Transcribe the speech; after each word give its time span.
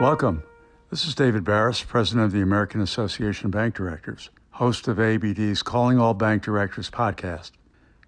Welcome. 0.00 0.42
This 0.90 1.06
is 1.06 1.14
David 1.14 1.44
Baris, 1.44 1.84
President 1.84 2.26
of 2.26 2.32
the 2.32 2.42
American 2.42 2.80
Association 2.80 3.46
of 3.46 3.52
Bank 3.52 3.76
Directors, 3.76 4.28
host 4.50 4.88
of 4.88 4.98
ABD's 4.98 5.62
Calling 5.62 6.00
All 6.00 6.14
Bank 6.14 6.42
Directors 6.42 6.90
podcast. 6.90 7.52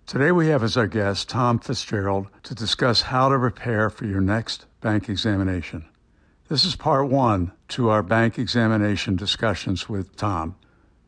Today 0.05 0.33
we 0.33 0.49
have 0.49 0.65
as 0.65 0.77
our 0.77 0.89
guest 0.89 1.29
Tom 1.29 1.61
Fitzgerald 1.61 2.27
to 2.43 2.57
discuss 2.57 3.03
how 3.03 3.29
to 3.29 3.39
prepare 3.39 3.89
for 3.89 4.05
your 4.05 4.21
next 4.21 4.67
bank 4.81 5.09
examination. 5.09 5.85
This 6.49 6.65
is 6.65 6.75
part 6.75 7.09
one 7.09 7.53
to 7.69 7.89
our 7.91 8.03
bank 8.03 8.37
examination 8.37 9.15
discussions 9.15 9.89
with 9.89 10.17
Tom. 10.17 10.57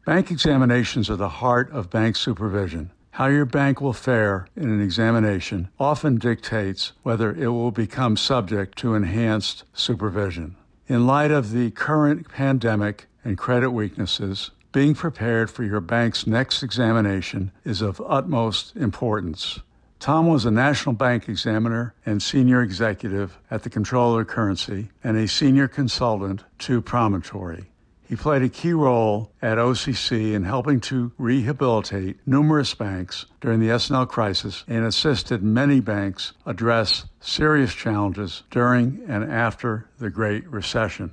Bank 0.06 0.30
examinations 0.30 1.10
are 1.10 1.16
the 1.16 1.28
heart 1.28 1.72
of 1.72 1.90
bank 1.90 2.14
supervision. 2.14 2.92
How 3.10 3.26
your 3.26 3.46
bank 3.46 3.80
will 3.80 3.92
fare 3.92 4.46
in 4.54 4.70
an 4.70 4.80
examination 4.80 5.70
often 5.80 6.18
dictates 6.18 6.92
whether 7.02 7.32
it 7.34 7.48
will 7.48 7.72
become 7.72 8.16
subject 8.16 8.78
to 8.78 8.94
enhanced 8.94 9.64
supervision. 9.72 10.54
In 10.88 11.06
light 11.06 11.30
of 11.30 11.52
the 11.52 11.70
current 11.70 12.30
pandemic 12.30 13.08
and 13.22 13.36
credit 13.36 13.72
weaknesses, 13.72 14.52
being 14.72 14.94
prepared 14.94 15.50
for 15.50 15.62
your 15.62 15.82
bank's 15.82 16.26
next 16.26 16.62
examination 16.62 17.52
is 17.62 17.82
of 17.82 18.00
utmost 18.06 18.74
importance. 18.74 19.58
Tom 20.00 20.28
was 20.28 20.46
a 20.46 20.50
national 20.50 20.94
bank 20.94 21.28
examiner 21.28 21.92
and 22.06 22.22
senior 22.22 22.62
executive 22.62 23.36
at 23.50 23.64
the 23.64 23.70
Comptroller 23.70 24.24
Currency 24.24 24.88
and 25.04 25.18
a 25.18 25.28
senior 25.28 25.68
consultant 25.68 26.44
to 26.60 26.80
Promontory. 26.80 27.66
He 28.08 28.16
played 28.16 28.40
a 28.40 28.48
key 28.48 28.72
role 28.72 29.30
at 29.42 29.58
OCC 29.58 30.32
in 30.32 30.44
helping 30.44 30.80
to 30.80 31.12
rehabilitate 31.18 32.16
numerous 32.26 32.72
banks 32.72 33.26
during 33.42 33.60
the 33.60 33.70
S&L 33.70 34.06
crisis 34.06 34.64
and 34.66 34.86
assisted 34.86 35.42
many 35.42 35.80
banks 35.80 36.32
address 36.46 37.04
serious 37.20 37.74
challenges 37.74 38.44
during 38.50 39.02
and 39.06 39.30
after 39.30 39.90
the 39.98 40.08
Great 40.08 40.48
Recession. 40.48 41.10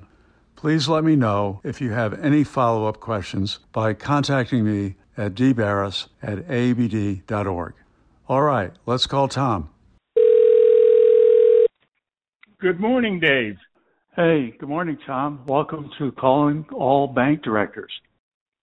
Please 0.55 0.88
let 0.88 1.03
me 1.03 1.17
know 1.17 1.59
if 1.66 1.81
you 1.81 1.91
have 1.91 2.17
any 2.23 2.45
follow-up 2.45 3.01
questions 3.01 3.59
by 3.73 3.93
contacting 3.93 4.63
me 4.63 4.95
at 5.17 5.35
dbaris 5.35 6.07
at 6.23 6.49
abd.org. 6.49 7.73
All 8.29 8.41
right, 8.41 8.71
let's 8.85 9.05
call 9.05 9.27
Tom. 9.27 9.69
Good 12.57 12.79
morning, 12.79 13.19
Dave. 13.19 13.57
Hey, 14.16 14.53
good 14.58 14.69
morning, 14.69 14.97
Tom. 15.05 15.41
Welcome 15.45 15.89
to 15.99 16.09
Calling 16.13 16.66
All 16.71 17.05
Bank 17.05 17.44
Directors. 17.44 17.91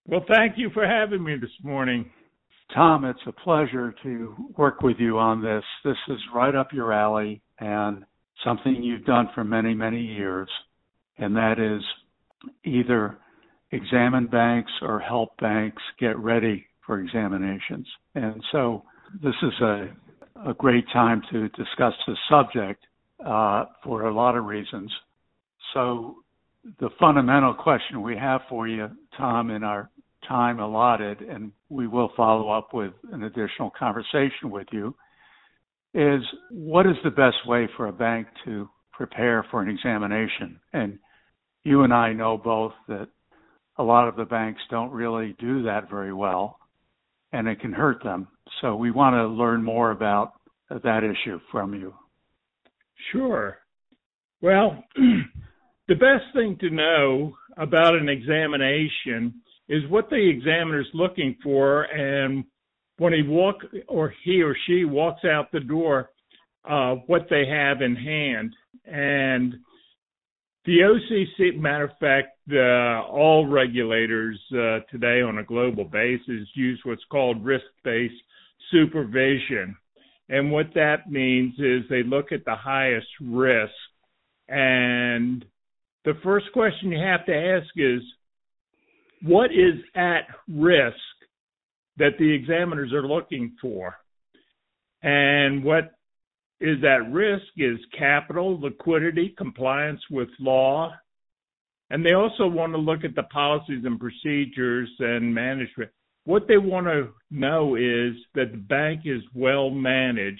Well, 0.07 0.25
thank 0.27 0.57
you 0.57 0.71
for 0.73 0.83
having 0.83 1.23
me 1.23 1.35
this 1.39 1.51
morning. 1.61 2.09
Tom, 2.73 3.05
it's 3.05 3.19
a 3.27 3.31
pleasure 3.31 3.93
to 4.01 4.35
work 4.57 4.81
with 4.81 4.97
you 4.97 5.19
on 5.19 5.43
this. 5.43 5.63
This 5.85 5.97
is 6.09 6.17
right 6.33 6.55
up 6.55 6.73
your 6.73 6.91
alley 6.91 7.43
and 7.59 8.03
something 8.43 8.81
you've 8.81 9.05
done 9.05 9.29
for 9.35 9.43
many, 9.43 9.75
many 9.75 10.01
years, 10.01 10.49
and 11.19 11.35
that 11.35 11.59
is 11.59 11.83
either 12.63 13.19
examine 13.71 14.25
banks 14.25 14.71
or 14.81 14.99
help 14.99 15.37
banks 15.37 15.83
get 15.99 16.17
ready 16.17 16.65
for 16.83 16.99
examinations. 16.99 17.85
And 18.15 18.43
so 18.51 18.85
this 19.21 19.35
is 19.43 19.61
a, 19.61 19.89
a 20.47 20.55
great 20.55 20.85
time 20.91 21.21
to 21.31 21.47
discuss 21.49 21.93
this 22.07 22.17
subject 22.27 22.83
uh, 23.23 23.65
for 23.83 24.07
a 24.07 24.13
lot 24.15 24.35
of 24.35 24.45
reasons. 24.45 24.91
So 25.73 26.17
the 26.79 26.89
fundamental 26.99 27.53
question 27.53 28.01
we 28.01 28.15
have 28.17 28.41
for 28.49 28.67
you, 28.67 28.89
Tom, 29.17 29.49
in 29.49 29.63
our 29.63 29.89
time 30.27 30.59
allotted, 30.59 31.21
and 31.21 31.51
we 31.69 31.87
will 31.87 32.11
follow 32.15 32.49
up 32.49 32.73
with 32.73 32.93
an 33.11 33.23
additional 33.23 33.71
conversation 33.77 34.49
with 34.49 34.67
you, 34.71 34.95
is 35.93 36.21
what 36.49 36.85
is 36.85 36.95
the 37.03 37.11
best 37.11 37.45
way 37.45 37.67
for 37.75 37.87
a 37.87 37.93
bank 37.93 38.27
to 38.45 38.69
prepare 38.91 39.45
for 39.51 39.61
an 39.61 39.69
examination? 39.69 40.59
And 40.71 40.97
you 41.63 41.83
and 41.83 41.93
I 41.93 42.13
know 42.13 42.37
both 42.37 42.73
that 42.87 43.09
a 43.77 43.83
lot 43.83 44.07
of 44.07 44.15
the 44.15 44.25
banks 44.25 44.61
don't 44.69 44.91
really 44.91 45.35
do 45.39 45.63
that 45.63 45.89
very 45.89 46.13
well, 46.13 46.59
and 47.31 47.47
it 47.47 47.59
can 47.59 47.73
hurt 47.73 48.03
them. 48.03 48.27
So 48.61 48.75
we 48.75 48.91
want 48.91 49.15
to 49.15 49.27
learn 49.27 49.63
more 49.63 49.91
about 49.91 50.33
that 50.69 51.01
issue 51.03 51.39
from 51.51 51.73
you. 51.73 51.93
Sure. 53.11 53.57
Well, 54.41 54.83
The 55.87 55.95
best 55.95 56.33
thing 56.33 56.57
to 56.61 56.69
know 56.69 57.35
about 57.57 57.95
an 57.95 58.07
examination 58.07 59.33
is 59.67 59.81
what 59.89 60.09
the 60.09 60.29
examiner 60.29 60.79
is 60.79 60.87
looking 60.93 61.35
for, 61.43 61.83
and 61.83 62.45
when 62.97 63.11
he 63.11 63.21
walk 63.21 63.57
or 63.89 64.13
he 64.23 64.41
or 64.41 64.55
she 64.65 64.85
walks 64.85 65.25
out 65.25 65.51
the 65.51 65.59
door, 65.59 66.11
uh, 66.69 66.95
what 67.07 67.27
they 67.29 67.45
have 67.45 67.81
in 67.81 67.95
hand. 67.95 68.53
And 68.85 69.55
the 70.65 70.79
OCC, 70.79 71.59
matter 71.59 71.85
of 71.85 71.97
fact, 71.99 72.37
uh, 72.51 73.05
all 73.11 73.45
regulators 73.47 74.39
uh, 74.53 74.79
today 74.89 75.21
on 75.21 75.39
a 75.39 75.43
global 75.43 75.83
basis 75.83 76.47
use 76.55 76.79
what's 76.83 77.03
called 77.11 77.43
risk-based 77.43 78.13
supervision. 78.71 79.75
And 80.29 80.51
what 80.51 80.67
that 80.75 81.11
means 81.11 81.55
is 81.59 81.81
they 81.89 82.03
look 82.03 82.31
at 82.31 82.45
the 82.45 82.55
highest 82.55 83.07
risk 83.19 83.73
and 84.47 85.43
the 86.05 86.13
first 86.23 86.47
question 86.53 86.91
you 86.91 86.99
have 86.99 87.25
to 87.25 87.35
ask 87.35 87.67
is 87.75 88.01
what 89.21 89.51
is 89.51 89.79
at 89.95 90.27
risk 90.49 90.97
that 91.97 92.17
the 92.19 92.33
examiners 92.33 92.91
are 92.91 93.07
looking 93.07 93.55
for? 93.61 93.95
And 95.01 95.63
what 95.63 95.91
is 96.59 96.83
at 96.83 97.11
risk 97.11 97.45
is 97.57 97.77
capital, 97.97 98.59
liquidity, 98.59 99.33
compliance 99.37 100.01
with 100.09 100.29
law. 100.39 100.93
And 101.89 102.05
they 102.05 102.13
also 102.13 102.47
want 102.47 102.73
to 102.73 102.79
look 102.79 103.03
at 103.03 103.15
the 103.15 103.23
policies 103.23 103.83
and 103.85 103.99
procedures 103.99 104.89
and 104.99 105.33
management. 105.33 105.91
What 106.25 106.47
they 106.47 106.57
want 106.57 106.87
to 106.87 107.09
know 107.31 107.75
is 107.75 108.15
that 108.33 108.51
the 108.51 108.57
bank 108.57 109.01
is 109.05 109.21
well 109.35 109.69
managed 109.69 110.39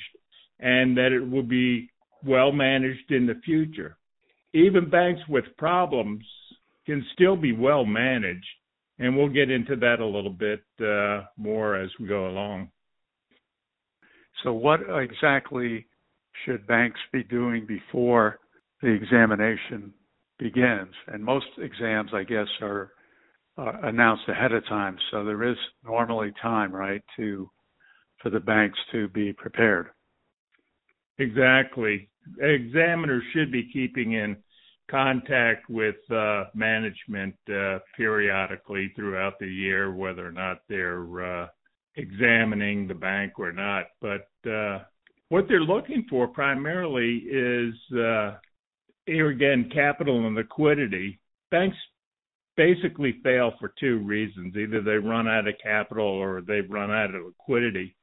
and 0.59 0.97
that 0.97 1.11
it 1.11 1.29
will 1.29 1.43
be 1.43 1.89
well 2.25 2.51
managed 2.51 3.11
in 3.11 3.27
the 3.27 3.39
future 3.45 3.97
even 4.53 4.89
banks 4.89 5.21
with 5.27 5.45
problems 5.57 6.23
can 6.85 7.03
still 7.13 7.35
be 7.35 7.51
well 7.51 7.85
managed. 7.85 8.45
And 8.99 9.17
we'll 9.17 9.29
get 9.29 9.49
into 9.49 9.75
that 9.77 9.99
a 9.99 10.05
little 10.05 10.31
bit 10.31 10.63
uh, 10.79 11.23
more 11.35 11.75
as 11.75 11.89
we 11.99 12.07
go 12.07 12.27
along. 12.27 12.69
So, 14.43 14.53
what 14.53 14.81
exactly 15.01 15.87
should 16.45 16.67
banks 16.67 16.99
be 17.11 17.23
doing 17.23 17.65
before 17.65 18.39
the 18.81 18.89
examination 18.89 19.93
begins? 20.37 20.93
And 21.07 21.23
most 21.23 21.47
exams, 21.57 22.11
I 22.13 22.23
guess, 22.23 22.47
are 22.61 22.91
uh, 23.57 23.71
announced 23.83 24.23
ahead 24.27 24.51
of 24.51 24.65
time, 24.67 24.97
so 25.11 25.25
there 25.25 25.43
is 25.43 25.57
normally 25.83 26.31
time, 26.41 26.71
right, 26.71 27.03
to 27.17 27.49
for 28.21 28.29
the 28.29 28.39
banks 28.39 28.77
to 28.91 29.07
be 29.09 29.33
prepared. 29.33 29.87
Exactly 31.17 32.09
examiners 32.39 33.23
should 33.33 33.51
be 33.51 33.69
keeping 33.71 34.13
in 34.13 34.37
contact 34.89 35.69
with 35.69 35.95
uh, 36.11 36.45
management 36.53 37.35
uh, 37.49 37.79
periodically 37.95 38.91
throughout 38.95 39.39
the 39.39 39.47
year, 39.47 39.93
whether 39.93 40.27
or 40.27 40.31
not 40.31 40.59
they're 40.67 41.43
uh, 41.43 41.47
examining 41.95 42.87
the 42.87 42.93
bank 42.93 43.33
or 43.37 43.51
not. 43.51 43.85
But 44.01 44.27
uh, 44.49 44.79
what 45.29 45.45
they're 45.47 45.61
looking 45.61 46.05
for 46.09 46.27
primarily 46.27 47.17
is 47.29 47.73
uh, 47.97 48.37
here 49.05 49.29
again 49.29 49.69
capital 49.73 50.25
and 50.25 50.35
liquidity. 50.35 51.19
Banks 51.51 51.77
basically 52.55 53.19
fail 53.23 53.53
for 53.59 53.73
two 53.79 53.99
reasons: 53.99 54.55
either 54.55 54.81
they 54.81 54.97
run 54.97 55.27
out 55.27 55.47
of 55.47 55.55
capital 55.61 56.05
or 56.05 56.41
they 56.41 56.61
run 56.61 56.91
out 56.91 57.15
of 57.15 57.23
liquidity. 57.25 57.95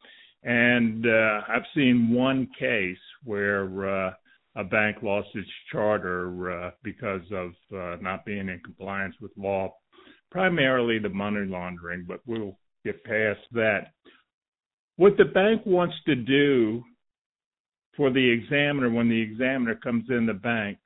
And 0.43 1.07
uh, 1.07 1.41
I've 1.49 1.67
seen 1.75 2.15
one 2.15 2.49
case 2.59 2.97
where 3.25 4.07
uh, 4.09 4.13
a 4.57 4.65
bank 4.65 4.99
lost 5.03 5.29
its 5.35 5.49
charter 5.73 6.67
uh, 6.67 6.71
because 6.83 7.23
of 7.33 7.51
uh, 7.75 7.97
not 8.01 8.25
being 8.25 8.49
in 8.49 8.61
compliance 8.65 9.15
with 9.21 9.31
law, 9.37 9.73
primarily 10.31 10.99
the 10.99 11.09
money 11.09 11.47
laundering, 11.47 12.05
but 12.07 12.21
we'll 12.27 12.59
get 12.85 13.03
past 13.05 13.41
that. 13.53 13.93
What 14.97 15.17
the 15.17 15.25
bank 15.25 15.63
wants 15.65 15.95
to 16.07 16.15
do 16.15 16.83
for 17.97 18.11
the 18.11 18.31
examiner 18.31 18.91
when 18.91 19.09
the 19.09 19.21
examiner 19.21 19.75
comes 19.77 20.05
in 20.09 20.27
the 20.27 20.35
bank, 20.35 20.79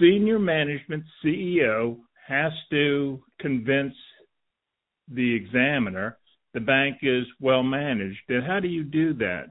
senior 0.00 0.38
management, 0.38 1.04
CEO, 1.24 1.98
has 2.26 2.52
to 2.70 3.22
convince 3.40 3.94
the 5.08 5.34
examiner 5.34 6.18
the 6.54 6.60
bank 6.60 6.98
is 7.02 7.24
well 7.40 7.62
managed. 7.62 8.20
And 8.28 8.46
how 8.46 8.60
do 8.60 8.68
you 8.68 8.84
do 8.84 9.12
that? 9.14 9.46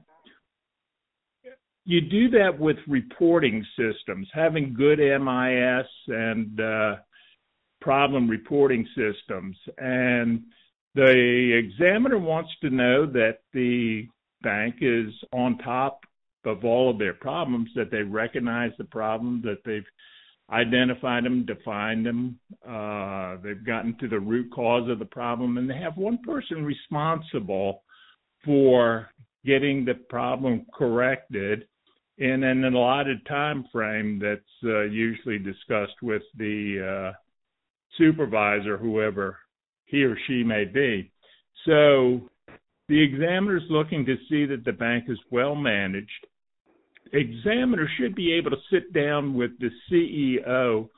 You 1.86 2.00
do 2.00 2.30
that 2.30 2.58
with 2.58 2.76
reporting 2.88 3.64
systems, 3.76 4.26
having 4.32 4.74
good 4.74 4.98
MIS 4.98 5.86
and 6.08 6.60
uh, 6.60 6.96
problem 7.80 8.28
reporting 8.28 8.86
systems. 8.96 9.56
And 9.76 10.44
the 10.94 11.62
examiner 11.62 12.18
wants 12.18 12.50
to 12.62 12.70
know 12.70 13.04
that 13.06 13.40
the 13.52 14.06
bank 14.42 14.76
is 14.80 15.12
on 15.32 15.58
top 15.58 16.00
of 16.46 16.64
all 16.64 16.90
of 16.90 16.98
their 16.98 17.14
problems 17.14 17.68
that 17.74 17.90
they 17.90 18.02
recognize 18.02 18.72
the 18.78 18.84
problem, 18.84 19.42
that 19.44 19.58
they've 19.64 19.84
identified 20.50 21.24
them, 21.24 21.44
defined 21.44 22.06
them, 22.06 22.38
uh, 22.66 23.36
they've 23.42 23.64
gotten 23.64 23.96
to 23.98 24.08
the 24.08 24.20
root 24.20 24.50
cause 24.54 24.88
of 24.90 24.98
the 24.98 25.04
problem, 25.04 25.58
and 25.58 25.68
they 25.68 25.76
have 25.76 25.96
one 25.96 26.18
person 26.18 26.64
responsible 26.64 27.82
for 28.44 29.08
getting 29.44 29.84
the 29.84 29.94
problem 30.08 30.64
corrected 30.74 31.66
in 32.18 32.44
an 32.44 32.64
allotted 32.64 33.26
time 33.26 33.64
frame 33.72 34.20
that's 34.22 34.40
uh, 34.64 34.82
usually 34.82 35.38
discussed 35.38 36.00
with 36.02 36.22
the 36.36 37.12
uh, 37.12 37.16
supervisor, 37.98 38.76
whoever 38.76 39.38
he 39.86 40.04
or 40.04 40.16
she 40.26 40.42
may 40.44 40.64
be. 40.64 41.10
So 41.66 42.28
the 42.88 43.02
examiner 43.02 43.56
is 43.56 43.70
looking 43.70 44.04
to 44.06 44.16
see 44.28 44.46
that 44.46 44.64
the 44.64 44.72
bank 44.72 45.04
is 45.08 45.18
well 45.30 45.54
managed. 45.54 46.26
Examiner 47.12 47.88
should 47.98 48.14
be 48.14 48.32
able 48.34 48.50
to 48.50 48.56
sit 48.70 48.92
down 48.92 49.34
with 49.34 49.52
the 49.58 49.70
CEO 49.90 50.88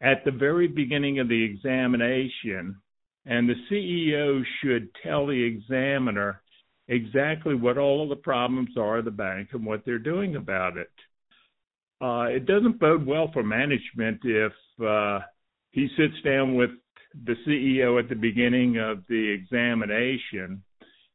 at 0.00 0.24
the 0.24 0.30
very 0.30 0.66
beginning 0.66 1.20
of 1.20 1.28
the 1.28 1.44
examination, 1.44 2.76
and 3.24 3.48
the 3.48 3.54
CEO 3.70 4.42
should 4.60 4.88
tell 5.02 5.26
the 5.26 5.42
examiner 5.44 6.41
exactly 6.88 7.54
what 7.54 7.78
all 7.78 8.02
of 8.02 8.08
the 8.08 8.16
problems 8.16 8.70
are 8.76 8.98
of 8.98 9.04
the 9.04 9.10
bank 9.10 9.50
and 9.52 9.64
what 9.64 9.82
they're 9.84 9.98
doing 9.98 10.36
about 10.36 10.76
it. 10.76 10.90
Uh, 12.00 12.24
it 12.24 12.46
doesn't 12.46 12.80
bode 12.80 13.06
well 13.06 13.30
for 13.32 13.42
management 13.42 14.20
if 14.24 14.52
uh, 14.84 15.20
he 15.70 15.88
sits 15.96 16.20
down 16.24 16.56
with 16.56 16.70
the 17.24 17.34
CEO 17.46 18.02
at 18.02 18.08
the 18.08 18.14
beginning 18.14 18.78
of 18.78 19.02
the 19.08 19.30
examination 19.30 20.62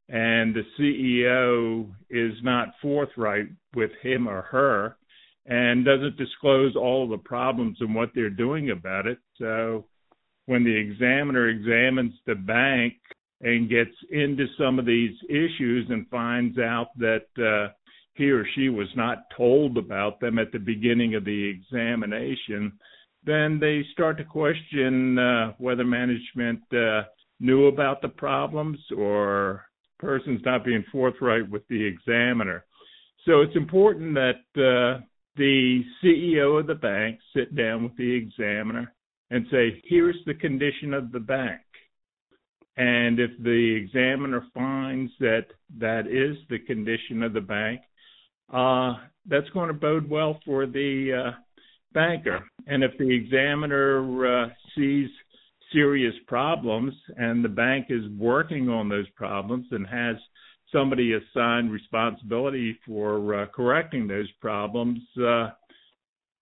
and 0.10 0.56
the 0.56 0.64
CEO 0.80 1.92
is 2.10 2.34
not 2.42 2.70
forthright 2.81 3.48
with 3.75 3.92
him 4.02 4.28
or 4.28 4.44
her 4.44 4.96
and 5.46 5.86
doesn't 5.86 6.18
disclose 6.18 6.75
all 6.75 7.08
the 7.08 7.18
problems 7.18 7.78
and 7.81 7.94
what 7.94 8.10
they're 8.13 8.30
doing 8.30 8.70
about 8.72 9.06
it. 9.06 9.18
So 9.38 9.86
when 10.46 10.63
the 10.63 10.75
examiner 10.75 11.48
examines 11.50 12.13
the 12.25 12.36
bank 12.36 12.94
and 13.42 13.69
gets 13.69 13.95
into 14.12 14.45
some 14.57 14.80
of 14.80 14.86
these 14.86 15.16
issues 15.30 15.88
and 15.89 16.07
finds 16.10 16.57
out 16.57 16.88
that 16.98 17.25
uh, 17.38 17.72
he 18.16 18.31
or 18.31 18.45
she 18.56 18.69
was 18.69 18.88
not 18.95 19.30
told 19.36 19.78
about 19.78 20.19
them 20.19 20.39
at 20.39 20.51
the 20.51 20.60
beginning 20.60 21.16
of 21.16 21.24
the 21.24 21.50
examination, 21.50 22.72
then 23.24 23.60
they 23.60 23.84
start 23.94 24.18
to 24.18 24.24
question 24.24 25.19
uh, 25.19 25.54
whether 25.60 25.84
management 25.84 26.62
uh, 26.74 27.04
knew 27.39 27.68
about 27.68 28.01
the 28.01 28.10
problems 28.10 28.80
or 28.95 29.66
person's 30.00 30.42
not 30.45 30.66
being 30.66 30.84
forthright 30.92 31.48
with 31.50 31.68
the 31.68 31.84
examiner. 31.84 32.66
So 33.25 33.42
it's 33.42 33.56
important 33.56 34.16
that 34.16 34.42
uh, 34.56 35.01
the 35.36 35.84
CEO 36.04 36.60
of 36.60 36.68
the 36.68 36.75
bank 36.75 37.19
sit 37.36 37.56
down 37.56 37.84
with 37.84 37.98
the 37.98 38.16
examiner 38.16 38.94
and 39.30 39.45
say, 39.51 39.81
here's 39.86 40.18
the 40.25 40.34
condition 40.34 40.94
of 40.94 41.12
the 41.12 41.19
bank. 41.19 41.62
And 42.77 43.19
if 43.19 43.31
the 43.41 43.75
examiner 43.75 44.45
finds 44.53 45.12
that 45.19 45.47
that 45.79 46.07
is 46.07 46.38
the 46.50 46.59
condition 46.59 47.24
of 47.24 47.33
the 47.33 47.41
bank, 47.41 47.81
uh, 48.53 48.94
that's 49.25 49.50
going 49.50 49.68
to 49.68 49.74
bode 49.74 50.07
well 50.07 50.39
for 50.45 50.68
the 50.68 51.25
uh, 51.25 51.31
banker. 51.94 52.47
And 52.68 52.83
if 52.83 52.91
the 53.00 53.09
examiner 53.09 54.44
uh, 54.44 54.50
sees 54.75 55.09
serious 55.74 56.13
problems 56.27 56.94
and 57.18 57.44
the 57.44 57.50
bank 57.50 57.88
is 57.89 58.03
working 58.18 58.69
on 58.69 58.89
those 58.89 59.09
problems 59.15 59.65
and 59.71 59.85
has 59.88 60.15
somebody 60.71 61.13
assigned 61.13 61.71
responsibility 61.71 62.77
for 62.85 63.41
uh, 63.41 63.45
correcting 63.47 64.07
those 64.07 64.31
problems, 64.39 65.00
uh, 65.18 65.50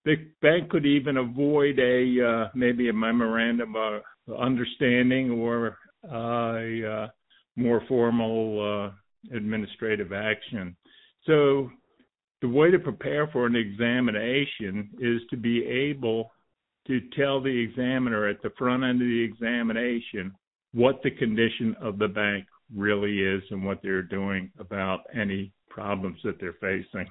the 0.04 0.16
bank 0.42 0.68
could 0.68 0.86
even 0.86 1.16
avoid 1.16 1.78
a 1.78 2.24
uh, 2.24 2.48
maybe 2.54 2.88
a 2.88 2.92
memorandum 2.92 3.74
of 3.74 4.02
understanding 4.38 5.30
or 5.30 5.78
uh, 6.10 7.08
more 7.56 7.82
formal 7.88 8.92
uh, 8.92 9.36
administrative 9.36 10.12
action. 10.12 10.76
So 11.26 11.70
the 12.42 12.48
way 12.48 12.70
to 12.70 12.78
prepare 12.78 13.26
for 13.28 13.46
an 13.46 13.56
examination 13.56 14.90
is 15.00 15.20
to 15.30 15.36
be 15.36 15.64
able 15.64 16.30
to 16.86 17.00
tell 17.16 17.40
the 17.40 17.48
examiner 17.48 18.28
at 18.28 18.42
the 18.42 18.50
front 18.56 18.84
end 18.84 19.02
of 19.02 19.08
the 19.08 19.22
examination 19.22 20.32
what 20.72 21.02
the 21.02 21.10
condition 21.10 21.74
of 21.80 21.98
the 21.98 22.08
bank 22.08 22.44
really 22.74 23.20
is 23.20 23.42
and 23.50 23.64
what 23.64 23.80
they're 23.82 24.02
doing 24.02 24.50
about 24.58 25.00
any 25.14 25.52
problems 25.68 26.18
that 26.24 26.38
they're 26.40 26.56
facing. 26.60 27.06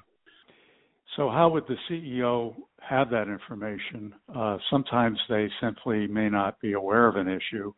So, 1.16 1.30
how 1.30 1.48
would 1.50 1.64
the 1.66 1.76
CEO 1.88 2.54
have 2.80 3.10
that 3.10 3.28
information? 3.28 4.14
Uh, 4.34 4.58
sometimes 4.70 5.18
they 5.28 5.48
simply 5.60 6.06
may 6.06 6.28
not 6.28 6.60
be 6.60 6.72
aware 6.72 7.06
of 7.06 7.16
an 7.16 7.28
issue 7.28 7.72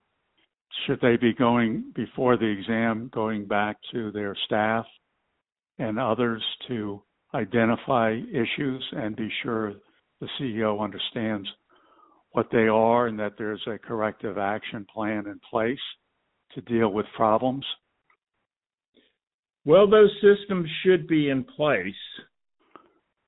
should 0.87 1.01
they 1.01 1.17
be 1.17 1.35
going 1.35 1.93
before 1.95 2.37
the 2.37 2.47
exam, 2.47 3.11
going 3.13 3.47
back 3.47 3.77
to 3.93 4.11
their 4.13 4.37
staff 4.47 4.87
and 5.79 5.99
others 5.99 6.43
to 6.69 7.03
identify 7.35 8.19
issues 8.33 8.85
and 8.93 9.17
be 9.17 9.29
sure 9.43 9.75
the 10.21 10.29
CEO 10.41 10.81
understands 10.81 11.49
what 12.33 12.49
they 12.53 12.69
are 12.69 13.07
and 13.07 13.19
that 13.19 13.33
there's 13.39 13.63
a 13.67 13.79
corrective 13.79 14.39
action 14.39 14.87
plan 14.93 15.27
in 15.27 15.41
place 15.51 15.79
to 16.55 16.61
deal 16.63 16.89
with 16.89 17.07
problems? 17.17 17.65
Well, 19.65 19.89
those 19.89 20.13
systems 20.23 20.69
should 20.83 21.07
be 21.07 21.29
in 21.29 21.45
place 21.45 21.95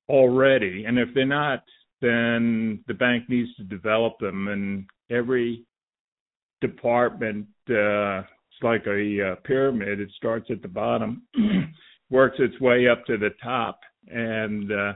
already. 0.09 0.85
And 0.85 0.97
if 0.97 1.09
they're 1.13 1.25
not, 1.25 1.63
then 2.01 2.83
the 2.87 2.93
bank 2.93 3.29
needs 3.29 3.53
to 3.57 3.63
develop 3.63 4.13
them. 4.19 4.47
And 4.47 4.85
every 5.09 5.65
department 6.61 7.47
uh, 7.69 8.23
it's 8.61 8.63
like 8.63 8.85
a 8.85 9.31
uh, 9.31 9.35
pyramid. 9.43 9.99
It 9.99 10.09
starts 10.17 10.47
at 10.49 10.61
the 10.61 10.67
bottom, 10.67 11.23
works 12.09 12.37
its 12.39 12.59
way 12.59 12.87
up 12.87 13.05
to 13.05 13.17
the 13.17 13.31
top, 13.41 13.79
and 14.07 14.71
uh, 14.71 14.93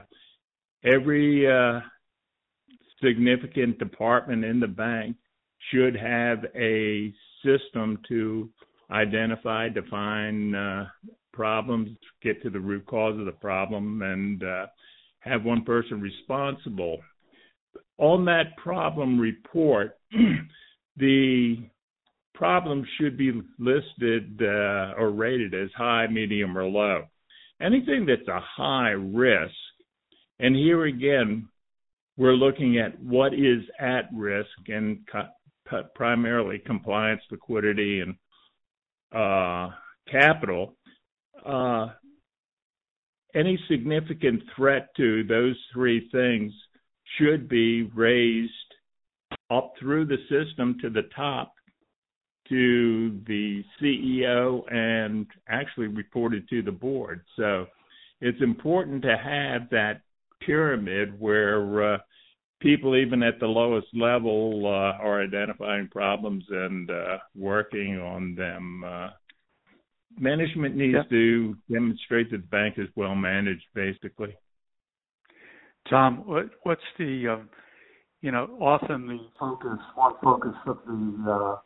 every 0.84 1.50
uh, 1.50 1.80
significant 3.02 3.78
department 3.78 4.44
in 4.44 4.60
the 4.60 4.66
bank 4.66 5.16
should 5.70 5.96
have 5.96 6.44
a 6.54 7.12
system 7.44 7.98
to 8.08 8.48
identify, 8.90 9.68
define 9.68 10.54
uh, 10.54 10.86
problems, 11.32 11.90
get 12.22 12.40
to 12.42 12.50
the 12.50 12.60
root 12.60 12.86
cause 12.86 13.18
of 13.18 13.26
the 13.26 13.32
problem, 13.32 14.02
and 14.02 14.44
uh, 14.44 14.66
have 15.20 15.44
one 15.44 15.64
person 15.64 16.00
responsible. 16.00 16.98
On 17.98 18.24
that 18.26 18.56
problem 18.56 19.18
report, 19.18 19.98
the 20.96 21.56
problem 22.34 22.86
should 22.98 23.16
be 23.16 23.32
listed 23.58 24.40
uh, 24.42 24.94
or 24.98 25.10
rated 25.10 25.54
as 25.54 25.70
high, 25.76 26.06
medium, 26.06 26.56
or 26.56 26.64
low. 26.64 27.04
Anything 27.60 28.06
that's 28.06 28.28
a 28.28 28.40
high 28.40 28.90
risk, 28.90 29.54
and 30.38 30.54
here 30.54 30.84
again, 30.84 31.48
we're 32.18 32.34
looking 32.34 32.78
at 32.78 33.00
what 33.02 33.32
is 33.34 33.62
at 33.80 34.08
risk 34.12 34.48
and 34.68 34.98
co- 35.10 35.82
primarily 35.94 36.58
compliance, 36.58 37.22
liquidity, 37.30 38.00
and 38.00 38.14
uh, 39.14 39.74
capital. 40.10 40.74
Uh, 41.44 41.88
any 43.34 43.58
significant 43.68 44.42
threat 44.54 44.88
to 44.96 45.24
those 45.24 45.56
three 45.72 46.08
things 46.10 46.52
should 47.18 47.48
be 47.48 47.82
raised 47.94 48.52
up 49.50 49.74
through 49.78 50.06
the 50.06 50.18
system 50.28 50.76
to 50.82 50.90
the 50.90 51.08
top 51.14 51.52
to 52.48 53.20
the 53.26 53.64
CEO 53.80 54.72
and 54.72 55.26
actually 55.48 55.88
reported 55.88 56.48
to 56.48 56.62
the 56.62 56.72
board. 56.72 57.22
So 57.36 57.66
it's 58.20 58.40
important 58.40 59.02
to 59.02 59.16
have 59.16 59.68
that 59.70 60.02
pyramid 60.40 61.18
where 61.18 61.94
uh, 61.94 61.98
people, 62.60 62.96
even 62.96 63.22
at 63.22 63.40
the 63.40 63.46
lowest 63.46 63.88
level, 63.92 64.62
uh, 64.64 65.02
are 65.02 65.22
identifying 65.22 65.88
problems 65.88 66.44
and 66.48 66.90
uh, 66.90 67.18
working 67.34 67.98
on 67.98 68.34
them. 68.34 68.84
Uh, 68.84 69.08
management 70.18 70.76
needs 70.76 70.96
yeah. 70.96 71.02
to 71.10 71.56
demonstrate 71.70 72.30
that 72.30 72.38
the 72.38 72.46
bank 72.46 72.74
is 72.78 72.88
well 72.96 73.14
managed, 73.14 73.64
basically. 73.74 74.36
Tom, 75.90 76.22
what, 76.26 76.46
what's 76.62 76.80
the 76.98 77.28
um, 77.28 77.48
you 78.22 78.32
know, 78.32 78.56
often 78.60 79.06
the 79.06 79.18
focus, 79.38 79.78
one 79.94 80.14
focus 80.22 80.54
of 80.66 80.78
the 80.86 81.30
uh, 81.30 81.56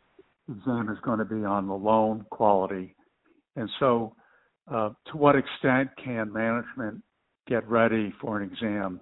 exam 0.52 0.88
is 0.90 0.99
going 1.04 1.19
to 1.19 1.25
be 1.25 1.45
on 1.45 1.66
the 1.66 1.75
loan 1.75 2.25
quality. 2.30 2.95
And 3.57 3.69
so, 3.78 4.14
uh, 4.71 4.90
to 5.11 5.16
what 5.16 5.37
extent 5.37 5.90
can 6.02 6.33
management 6.33 7.02
get 7.49 7.69
ready 7.69 8.12
for 8.21 8.40
an 8.40 8.50
exam 8.50 9.00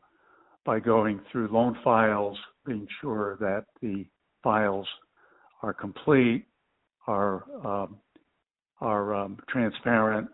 by 0.64 0.80
going 0.80 1.20
through 1.30 1.48
loan 1.52 1.76
files, 1.82 2.36
being 2.66 2.86
sure 3.00 3.36
that 3.40 3.64
the 3.82 4.06
files 4.42 4.86
are 5.62 5.74
complete, 5.74 6.46
are 7.06 7.44
um, 7.64 7.96
are 8.80 9.14
um, 9.14 9.38
transparent, 9.48 10.28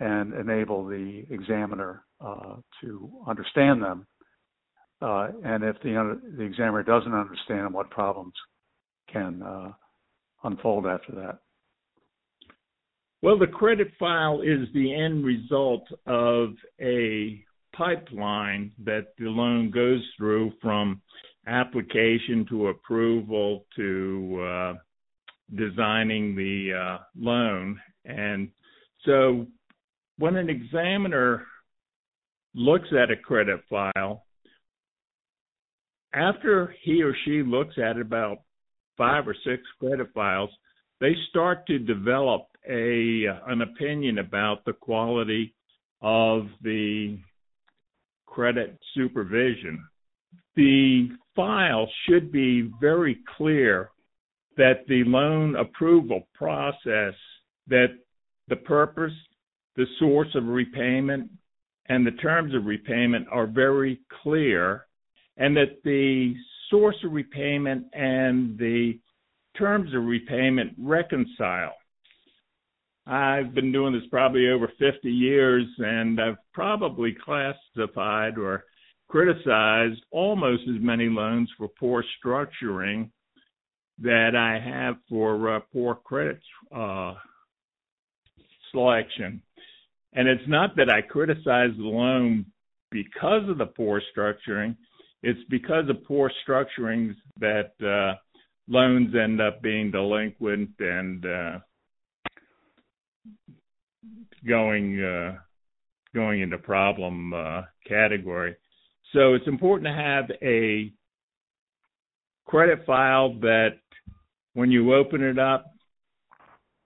and 0.00 0.32
enable 0.34 0.86
the 0.86 1.24
examiner 1.30 2.04
uh, 2.20 2.56
to 2.80 3.10
understand 3.26 3.82
them. 3.82 4.06
Uh, 5.00 5.28
and 5.44 5.62
if 5.62 5.76
the, 5.82 6.20
the 6.36 6.42
examiner 6.42 6.82
doesn't 6.82 7.14
understand 7.14 7.72
what 7.72 7.90
problems 7.90 8.34
can 9.12 9.42
uh, 9.42 9.70
unfold 10.44 10.86
after 10.86 11.12
that? 11.12 11.38
Well, 13.22 13.38
the 13.38 13.46
credit 13.46 13.88
file 13.98 14.42
is 14.42 14.68
the 14.74 14.94
end 14.94 15.24
result 15.24 15.86
of 16.06 16.50
a 16.80 17.44
pipeline 17.76 18.72
that 18.84 19.08
the 19.18 19.26
loan 19.26 19.70
goes 19.70 20.02
through 20.16 20.52
from 20.62 21.00
application 21.46 22.46
to 22.48 22.68
approval 22.68 23.64
to 23.76 24.40
uh, 24.42 24.74
designing 25.56 26.36
the 26.36 26.72
uh, 26.74 26.98
loan. 27.16 27.80
And 28.04 28.50
so 29.04 29.46
when 30.18 30.36
an 30.36 30.50
examiner 30.50 31.44
looks 32.54 32.88
at 32.92 33.10
a 33.10 33.16
credit 33.16 33.60
file, 33.70 34.24
after 36.14 36.74
he 36.82 37.02
or 37.02 37.14
she 37.24 37.42
looks 37.42 37.74
at 37.78 37.98
about 37.98 38.38
five 38.96 39.28
or 39.28 39.34
six 39.44 39.62
credit 39.78 40.08
files, 40.14 40.50
they 41.00 41.14
start 41.30 41.66
to 41.66 41.78
develop 41.78 42.46
a 42.68 43.26
uh, 43.28 43.52
an 43.52 43.62
opinion 43.62 44.18
about 44.18 44.64
the 44.64 44.72
quality 44.72 45.54
of 46.02 46.46
the 46.62 47.18
credit 48.26 48.78
supervision. 48.94 49.82
The 50.56 51.08
file 51.34 51.88
should 52.06 52.32
be 52.32 52.70
very 52.80 53.18
clear 53.36 53.90
that 54.56 54.84
the 54.88 55.04
loan 55.04 55.54
approval 55.56 56.26
process, 56.34 57.14
that 57.68 57.96
the 58.48 58.56
purpose, 58.56 59.12
the 59.76 59.86
source 60.00 60.34
of 60.34 60.46
repayment, 60.46 61.30
and 61.88 62.06
the 62.06 62.12
terms 62.12 62.54
of 62.54 62.66
repayment 62.66 63.26
are 63.30 63.46
very 63.46 64.00
clear, 64.22 64.86
and 65.38 65.56
that 65.56 65.82
the 65.84 66.34
source 66.70 66.96
of 67.04 67.12
repayment 67.12 67.86
and 67.94 68.58
the 68.58 68.98
terms 69.56 69.94
of 69.94 70.04
repayment 70.04 70.72
reconcile. 70.78 71.74
I've 73.06 73.54
been 73.54 73.72
doing 73.72 73.94
this 73.94 74.08
probably 74.10 74.50
over 74.50 74.70
50 74.78 75.10
years, 75.10 75.64
and 75.78 76.20
I've 76.20 76.36
probably 76.52 77.16
classified 77.24 78.36
or 78.36 78.64
criticized 79.08 80.00
almost 80.10 80.62
as 80.68 80.82
many 80.82 81.08
loans 81.08 81.50
for 81.56 81.68
poor 81.80 82.04
structuring 82.22 83.08
that 84.00 84.36
I 84.36 84.60
have 84.62 84.96
for 85.08 85.56
uh, 85.56 85.60
poor 85.72 85.94
credit 85.94 86.40
uh, 86.74 87.14
selection. 88.70 89.42
And 90.12 90.28
it's 90.28 90.46
not 90.46 90.76
that 90.76 90.90
I 90.90 91.00
criticize 91.00 91.70
the 91.76 91.84
loan 91.84 92.46
because 92.90 93.48
of 93.48 93.58
the 93.58 93.66
poor 93.66 94.02
structuring, 94.16 94.76
it's 95.22 95.40
because 95.50 95.88
of 95.88 96.04
poor 96.04 96.30
structurings 96.46 97.14
that 97.40 97.72
uh, 97.84 98.16
loans 98.68 99.14
end 99.14 99.40
up 99.40 99.60
being 99.62 99.90
delinquent 99.90 100.70
and 100.78 101.24
uh, 101.26 101.58
going 104.46 105.02
uh, 105.02 105.36
going 106.14 106.40
into 106.40 106.58
problem 106.58 107.32
uh, 107.32 107.62
category. 107.86 108.56
So 109.12 109.34
it's 109.34 109.46
important 109.46 109.86
to 109.86 109.94
have 109.94 110.30
a 110.42 110.92
credit 112.46 112.84
file 112.86 113.34
that 113.40 113.78
when 114.54 114.70
you 114.70 114.94
open 114.94 115.22
it 115.22 115.38
up, 115.38 115.66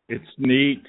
it's 0.09 0.25
neat. 0.39 0.83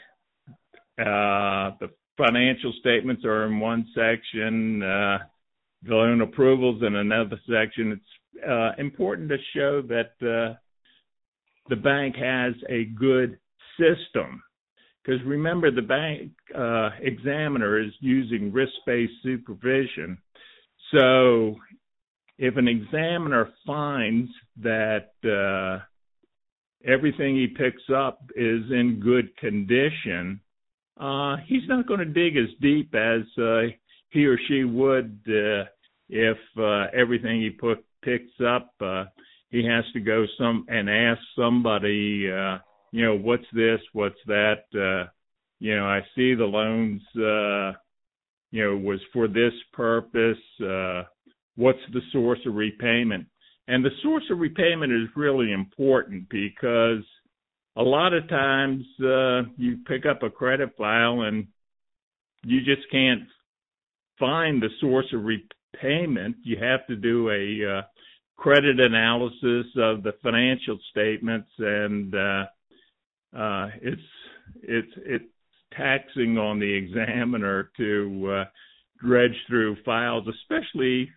Uh, 1.00 1.72
the 1.80 1.90
financial 2.18 2.74
statements 2.80 3.24
are 3.26 3.46
in 3.46 3.60
one 3.60 3.88
section, 3.96 4.84
uh, 4.84 5.20
loan 5.86 6.22
approvals 6.22 6.82
in 6.84 6.96
another 6.96 7.40
section. 7.50 7.92
It's 7.94 8.48
uh, 8.48 8.72
important 8.78 9.30
to 9.30 9.38
show 9.56 9.82
that 9.84 10.12
uh, 10.22 10.56
the 11.70 11.76
bank 11.76 12.16
has 12.16 12.54
a 12.70 12.86
good 12.86 13.38
system 13.78 14.44
because 15.04 15.22
remember, 15.26 15.70
the 15.70 15.82
bank 15.82 16.32
uh, 16.58 16.92
examiner 17.02 17.80
is 17.80 17.92
using 18.00 18.54
risk 18.54 18.72
based 18.86 19.14
supervision. 19.22 20.18
So 20.94 21.56
if 22.38 22.56
an 22.56 22.68
examiner 22.68 23.50
finds 23.66 24.32
that 24.62 25.12
uh, 25.26 25.84
everything 26.90 27.36
he 27.36 27.48
picks 27.48 27.84
up 27.94 28.22
is 28.36 28.64
in 28.72 29.02
good 29.04 29.36
condition, 29.38 30.40
uh, 30.98 31.38
he's 31.48 31.68
not 31.68 31.88
going 31.88 32.00
to 32.00 32.06
dig 32.06 32.38
as 32.38 32.50
deep 32.62 32.96
as 32.96 33.22
uh, 33.38 33.64
he 34.14 34.26
or 34.26 34.38
she 34.48 34.64
would 34.64 35.20
uh, 35.28 35.66
if 36.10 36.38
uh, 36.58 36.86
everything 36.98 37.42
he 37.42 37.50
put, 37.50 37.84
picks 38.04 38.40
up, 38.46 38.74
uh, 38.82 39.06
he 39.50 39.66
has 39.66 39.84
to 39.94 40.00
go 40.00 40.26
some 40.38 40.66
and 40.70 40.90
ask 40.90 41.20
somebody 41.36 42.30
uh, 42.32 42.58
you 42.94 43.04
know, 43.04 43.18
what's 43.18 43.46
this, 43.54 43.80
what's 43.94 44.20
that, 44.28 44.66
uh, 44.76 45.10
you 45.60 45.76
know, 45.76 45.84
I 45.84 46.02
see 46.16 46.36
the 46.36 46.46
loans, 46.46 47.02
uh, 47.16 47.76
you 48.52 48.64
know, 48.64 48.78
was 48.78 49.00
for 49.12 49.28
this 49.28 49.54
purpose, 49.74 50.38
uh, 50.64 51.02
what's 51.56 51.80
the 51.92 52.02
source 52.12 52.38
of 52.46 52.54
repayment? 52.54 53.26
And 53.68 53.84
the 53.84 53.90
source 54.04 54.26
of 54.30 54.38
repayment 54.38 54.94
is 54.94 55.10
really 55.16 55.52
important 55.52 56.30
because 56.30 57.04
a 57.76 57.82
lot 57.82 58.14
of 58.14 58.30
times 58.30 58.86
uh, 59.04 59.50
you 59.58 59.78
pick 59.88 60.06
up 60.06 60.22
a 60.22 60.30
credit 60.30 60.70
file 60.78 61.22
and 61.22 61.48
you 62.44 62.60
just 62.60 62.88
can't 62.92 63.24
find 64.20 64.62
the 64.62 64.70
source 64.80 65.06
of 65.14 65.24
repayment. 65.24 66.38
You 66.44 66.58
have 66.62 66.86
to 66.88 66.96
do 66.96 67.30
a 67.30 67.78
uh, 67.78 67.82
credit 68.38 68.80
analysis 68.80 69.68
of 69.78 70.04
the 70.04 70.14
financial 70.22 70.78
statements 70.92 71.50
and 71.58 72.14
uh, 72.16 72.46
uh, 73.36 73.68
it's 73.82 74.02
it's 74.62 74.94
it's 74.98 75.26
taxing 75.76 76.38
on 76.38 76.60
the 76.60 76.72
examiner 76.72 77.72
to 77.78 78.32
uh, 78.32 78.46
dredge 79.06 79.36
through 79.48 79.76
files, 79.84 80.28
especially 80.28 81.10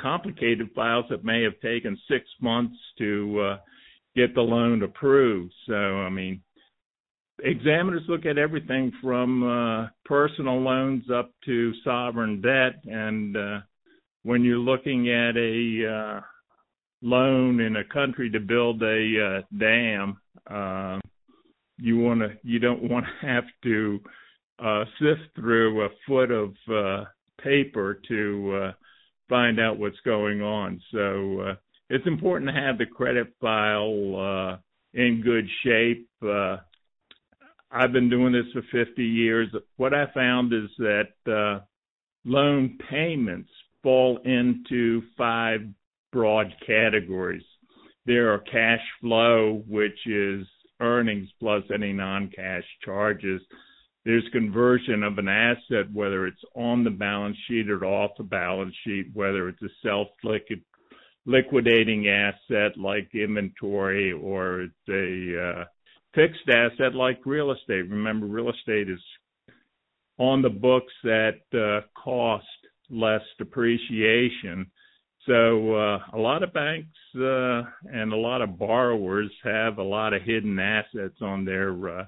complicated 0.00 0.68
files 0.74 1.04
that 1.10 1.24
may 1.24 1.42
have 1.42 1.58
taken 1.60 1.98
six 2.08 2.24
months 2.40 2.76
to 2.98 3.40
uh, 3.40 3.56
get 4.16 4.34
the 4.34 4.40
loan 4.40 4.82
approved. 4.82 5.52
So, 5.66 5.74
I 5.74 6.08
mean, 6.08 6.42
examiners 7.44 8.02
look 8.08 8.26
at 8.26 8.38
everything 8.38 8.92
from 9.02 9.42
uh, 9.42 9.88
personal 10.04 10.60
loans 10.60 11.04
up 11.12 11.32
to 11.44 11.72
sovereign 11.84 12.40
debt, 12.40 12.82
and 12.84 13.36
uh, 13.36 13.60
when 14.22 14.42
you're 14.42 14.58
looking 14.58 15.08
at 15.08 15.36
a 15.36 15.86
uh, 15.86 16.20
loan 17.02 17.60
in 17.60 17.76
a 17.76 17.84
country 17.84 18.30
to 18.30 18.40
build 18.40 18.82
a 18.82 19.38
uh, 19.38 19.56
dam, 19.58 20.18
uh, 20.50 20.98
you 21.78 21.98
want 21.98 22.20
to 22.20 22.30
you 22.42 22.58
don't 22.58 22.88
want 22.88 23.04
to 23.06 23.26
have 23.26 23.44
to 23.62 24.00
uh, 24.58 24.84
sift 24.98 25.34
through 25.34 25.84
a 25.84 25.88
foot 26.06 26.30
of 26.30 26.54
uh, 26.70 27.04
paper 27.42 28.00
to 28.08 28.62
uh, 28.62 28.72
find 29.28 29.58
out 29.58 29.78
what's 29.78 30.00
going 30.04 30.42
on. 30.42 30.80
So 30.92 31.40
uh, 31.40 31.54
it's 31.88 32.06
important 32.06 32.50
to 32.50 32.60
have 32.60 32.78
the 32.78 32.86
credit 32.86 33.28
file 33.40 34.16
uh, 34.16 34.56
in 34.92 35.22
good 35.24 35.48
shape. 35.64 36.08
Uh, 36.22 36.58
I've 37.72 37.92
been 37.92 38.10
doing 38.10 38.32
this 38.32 38.50
for 38.52 38.62
50 38.84 39.04
years. 39.04 39.48
What 39.76 39.94
I 39.94 40.06
found 40.12 40.52
is 40.52 40.68
that 40.78 41.12
uh, 41.26 41.60
loan 42.24 42.76
payments 42.90 43.50
fall 43.82 44.18
into 44.24 45.02
five 45.16 45.60
broad 46.12 46.52
categories. 46.66 47.44
There 48.06 48.32
are 48.32 48.40
cash 48.40 48.82
flow, 49.00 49.62
which 49.68 50.04
is 50.06 50.44
earnings 50.80 51.28
plus 51.38 51.62
any 51.72 51.92
non-cash 51.92 52.64
charges. 52.84 53.40
There's 54.04 54.28
conversion 54.32 55.04
of 55.04 55.18
an 55.18 55.28
asset, 55.28 55.92
whether 55.92 56.26
it's 56.26 56.42
on 56.56 56.82
the 56.82 56.90
balance 56.90 57.36
sheet 57.46 57.70
or 57.70 57.84
off 57.84 58.10
the 58.16 58.24
balance 58.24 58.74
sheet, 58.84 59.10
whether 59.12 59.48
it's 59.48 59.62
a 59.62 59.68
self-liquidating 59.84 62.08
asset 62.08 62.76
like 62.78 63.14
inventory 63.14 64.10
or 64.12 64.62
it's 64.62 64.88
a 64.88 65.60
uh, 65.60 65.64
fixed 66.14 66.48
asset 66.48 66.94
like 66.94 67.20
real 67.24 67.52
estate. 67.52 67.88
Remember, 67.88 68.26
real 68.26 68.50
estate 68.50 68.90
is 68.90 69.00
on 70.18 70.42
the 70.42 70.50
books 70.50 70.92
at 71.04 71.58
uh, 71.58 71.80
cost 71.94 72.44
less 72.90 73.22
depreciation. 73.38 74.70
So 75.26 75.74
uh, 75.74 75.98
a 76.14 76.18
lot 76.18 76.42
of 76.42 76.52
banks 76.52 76.88
uh, 77.14 77.62
and 77.92 78.12
a 78.12 78.16
lot 78.16 78.42
of 78.42 78.58
borrowers 78.58 79.30
have 79.44 79.78
a 79.78 79.82
lot 79.82 80.12
of 80.12 80.22
hidden 80.22 80.58
assets 80.58 81.16
on 81.20 81.44
their 81.44 82.00
uh, 82.00 82.04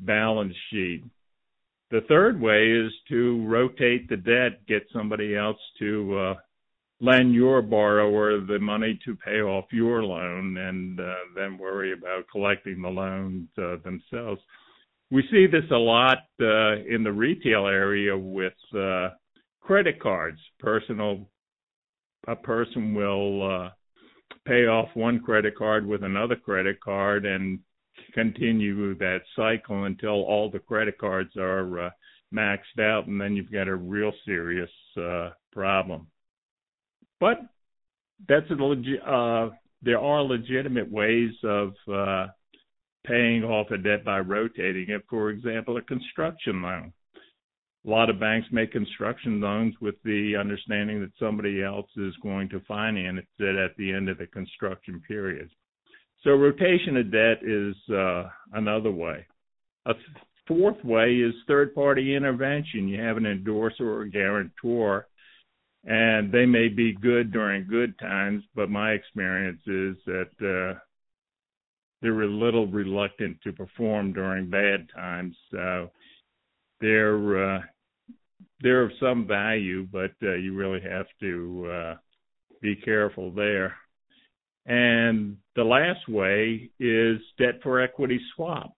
balance 0.00 0.54
sheet. 0.70 1.04
The 1.90 2.02
third 2.08 2.40
way 2.40 2.70
is 2.70 2.92
to 3.08 3.46
rotate 3.46 4.08
the 4.08 4.16
debt, 4.16 4.66
get 4.66 4.86
somebody 4.92 5.34
else 5.34 5.58
to 5.78 6.18
uh, 6.18 6.34
lend 7.00 7.32
your 7.32 7.62
borrower 7.62 8.40
the 8.40 8.58
money 8.58 8.98
to 9.04 9.14
pay 9.16 9.40
off 9.40 9.66
your 9.70 10.02
loan, 10.02 10.56
and 10.56 10.98
uh, 10.98 11.14
then 11.34 11.58
worry 11.58 11.92
about 11.92 12.24
collecting 12.30 12.82
the 12.82 12.88
loans 12.88 13.48
uh, 13.58 13.76
themselves. 13.84 14.40
we 15.10 15.22
see 15.30 15.46
this 15.46 15.70
a 15.70 15.76
lot 15.76 16.18
uh, 16.40 16.76
in 16.88 17.02
the 17.04 17.12
retail 17.12 17.66
area 17.66 18.16
with 18.16 18.52
uh, 18.76 19.10
credit 19.60 20.00
cards. 20.00 20.40
Personal, 20.58 21.28
a 22.26 22.36
person 22.36 22.94
will 22.94 23.42
uh, 23.42 23.70
pay 24.44 24.66
off 24.66 24.88
one 24.94 25.20
credit 25.20 25.56
card 25.56 25.86
with 25.86 26.02
another 26.02 26.36
credit 26.36 26.80
card 26.80 27.24
and 27.24 27.60
continue 28.12 28.96
that 28.96 29.20
cycle 29.36 29.84
until 29.84 30.24
all 30.24 30.50
the 30.50 30.58
credit 30.58 30.98
cards 30.98 31.36
are 31.36 31.86
uh, 31.86 31.90
maxed 32.34 32.80
out, 32.80 33.06
and 33.06 33.20
then 33.20 33.34
you've 33.34 33.52
got 33.52 33.68
a 33.68 33.74
real 33.74 34.12
serious 34.24 34.70
uh, 35.00 35.30
problem. 35.52 36.06
But 37.20 37.40
that's 38.28 38.50
a. 38.50 39.10
Uh, 39.10 39.50
there 39.82 40.00
are 40.00 40.22
legitimate 40.22 40.90
ways 40.90 41.32
of 41.44 41.72
uh, 41.92 42.26
paying 43.06 43.44
off 43.44 43.70
a 43.70 43.78
debt 43.78 44.04
by 44.04 44.18
rotating 44.20 44.86
it. 44.88 45.02
For 45.08 45.30
example, 45.30 45.76
a 45.76 45.82
construction 45.82 46.62
loan. 46.62 46.92
A 47.86 47.90
lot 47.90 48.10
of 48.10 48.20
banks 48.20 48.48
make 48.50 48.72
construction 48.72 49.40
loans 49.40 49.74
with 49.80 49.94
the 50.04 50.34
understanding 50.38 51.00
that 51.00 51.12
somebody 51.18 51.62
else 51.62 51.88
is 51.96 52.12
going 52.22 52.48
to 52.50 52.60
finance 52.66 53.24
it 53.38 53.56
at 53.56 53.76
the 53.76 53.92
end 53.92 54.08
of 54.08 54.18
the 54.18 54.26
construction 54.26 55.00
period. 55.06 55.48
So 56.24 56.30
rotation 56.30 56.96
of 56.96 57.12
debt 57.12 57.38
is 57.42 57.76
uh, 57.94 58.24
another 58.52 58.90
way. 58.90 59.24
A 59.86 59.94
fourth 60.48 60.84
way 60.84 61.14
is 61.14 61.34
third 61.46 61.74
party 61.74 62.16
intervention. 62.16 62.88
You 62.88 63.00
have 63.00 63.16
an 63.16 63.26
endorser 63.26 63.88
or 63.88 64.04
guarantor, 64.06 65.06
and 65.84 66.32
they 66.32 66.46
may 66.46 66.68
be 66.68 66.92
good 66.92 67.32
during 67.32 67.66
good 67.68 67.98
times, 67.98 68.42
but 68.54 68.70
my 68.70 68.92
experience 68.92 69.60
is 69.66 69.96
that 70.06 70.30
uh, 70.40 70.78
they're 72.02 72.22
a 72.22 72.26
little 72.26 72.66
reluctant 72.66 73.38
to 73.42 73.52
perform 73.52 74.12
during 74.12 74.50
bad 74.50 74.88
times. 74.94 75.36
So 75.50 75.90
they're 76.80 77.56
uh, 77.56 77.60
they're 78.60 78.82
of 78.82 78.92
some 79.00 79.26
value, 79.26 79.86
but 79.90 80.12
uh, 80.22 80.34
you 80.34 80.54
really 80.54 80.80
have 80.80 81.06
to 81.20 81.70
uh, 81.72 81.94
be 82.60 82.76
careful 82.76 83.30
there. 83.30 83.74
And 84.66 85.38
the 85.56 85.64
last 85.64 86.08
way 86.08 86.70
is 86.78 87.18
debt 87.38 87.60
for 87.62 87.80
equity 87.80 88.20
swap. 88.34 88.72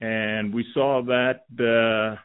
And 0.00 0.52
we 0.52 0.64
saw 0.74 1.02
that 1.02 1.44
uh, 1.58 2.20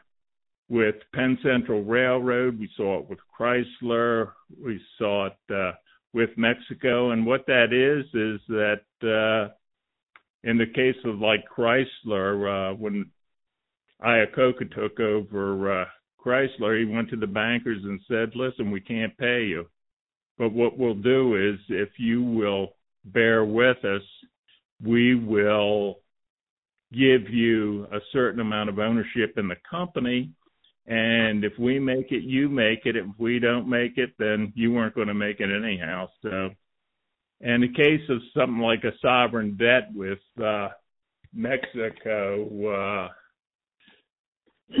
with 0.68 0.96
Penn 1.14 1.38
Central 1.42 1.82
Railroad, 1.84 2.58
we 2.58 2.68
saw 2.76 2.98
it 2.98 3.08
with 3.08 3.18
Chrysler, 3.38 4.32
we 4.62 4.80
saw 4.98 5.26
it 5.26 5.54
uh, 5.54 5.72
with 6.12 6.30
Mexico. 6.36 7.10
And 7.10 7.24
what 7.24 7.46
that 7.46 7.72
is, 7.72 8.04
is 8.14 8.40
that 8.48 8.80
uh, 9.02 9.52
in 10.42 10.58
the 10.58 10.66
case 10.66 10.96
of 11.04 11.18
like 11.18 11.44
Chrysler, 11.56 12.72
uh, 12.72 12.74
when 12.74 13.10
Iacocca 14.04 14.74
took 14.74 14.98
over 14.98 15.82
uh, 15.82 15.84
Chrysler, 16.24 16.78
he 16.78 16.84
went 16.84 17.10
to 17.10 17.16
the 17.16 17.26
bankers 17.26 17.82
and 17.84 18.00
said, 18.08 18.32
listen, 18.34 18.70
we 18.70 18.80
can't 18.80 19.16
pay 19.18 19.44
you. 19.44 19.66
But 20.38 20.52
what 20.52 20.76
we'll 20.76 20.94
do 20.94 21.36
is 21.36 21.58
if 21.68 21.90
you 21.98 22.22
will 22.22 22.74
bear 23.04 23.44
with 23.44 23.84
us, 23.84 24.02
we 24.84 25.14
will 25.14 26.00
give 26.92 27.28
you 27.30 27.84
a 27.92 27.98
certain 28.12 28.40
amount 28.40 28.68
of 28.68 28.78
ownership 28.78 29.34
in 29.38 29.48
the 29.48 29.56
company. 29.68 30.30
And 30.86 31.44
if 31.44 31.52
we 31.58 31.80
make 31.80 32.12
it, 32.12 32.22
you 32.22 32.48
make 32.48 32.86
it. 32.86 32.96
If 32.96 33.06
we 33.18 33.40
don't 33.40 33.68
make 33.68 33.98
it, 33.98 34.10
then 34.18 34.52
you 34.54 34.72
weren't 34.72 34.94
going 34.94 35.08
to 35.08 35.14
make 35.14 35.40
it 35.40 35.50
anyhow. 35.50 36.08
So, 36.22 36.50
in 37.40 37.60
the 37.60 37.72
case 37.72 38.08
of 38.08 38.18
something 38.36 38.60
like 38.60 38.84
a 38.84 38.96
sovereign 39.02 39.56
debt 39.56 39.90
with 39.92 40.20
uh, 40.42 40.68
Mexico, 41.34 43.08
uh, 43.08 43.08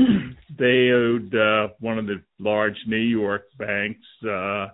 they 0.58 0.90
owed 0.90 1.34
uh, 1.34 1.68
one 1.80 1.98
of 1.98 2.06
the 2.06 2.22
large 2.38 2.76
New 2.86 2.96
York 2.96 3.44
banks 3.58 4.06
uh, 4.24 4.68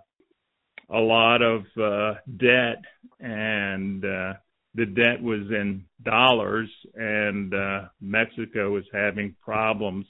a 0.93 1.01
lot 1.01 1.41
of 1.43 1.63
uh, 1.81 2.15
debt, 2.37 2.83
and 3.21 4.05
uh, 4.05 4.35
the 4.75 4.87
debt 4.87 5.23
was 5.23 5.51
in 5.51 5.85
dollars, 6.03 6.69
and 6.95 7.55
uh, 7.55 7.83
Mexico 8.01 8.73
was 8.73 8.85
having 8.93 9.35
problems 9.43 10.07